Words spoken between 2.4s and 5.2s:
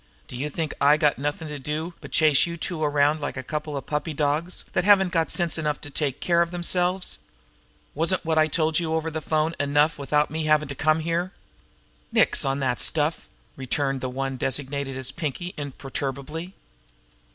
you two around like a couple of puppy dogs that haven't